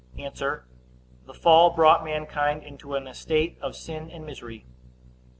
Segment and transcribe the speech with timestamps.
[0.17, 0.27] A.
[0.29, 0.63] The
[1.35, 4.61] fall brought mankind into an estate of sin and misery.
[4.61, 4.67] Q.